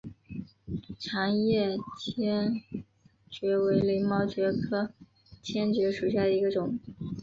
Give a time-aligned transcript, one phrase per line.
[0.99, 1.77] 长叶
[2.17, 2.59] 黔
[3.29, 4.91] 蕨为鳞毛蕨科
[5.43, 6.79] 黔蕨属下的一个种。